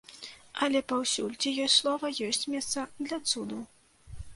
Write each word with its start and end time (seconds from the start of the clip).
Але 0.67 0.81
паўсюль, 0.93 1.37
дзе 1.45 1.53
ёсць 1.67 1.77
слова, 1.83 2.13
ёсць 2.31 2.45
месца 2.55 2.79
для 3.05 3.25
цуду. 3.31 3.67